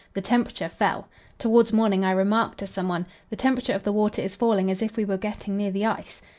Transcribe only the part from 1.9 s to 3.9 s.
I remarked to someone: "The temperature of